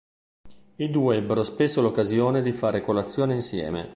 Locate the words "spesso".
1.43-1.79